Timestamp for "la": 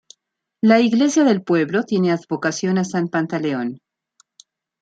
0.63-0.79